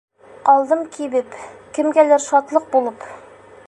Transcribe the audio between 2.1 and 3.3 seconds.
шатлыҡ булып!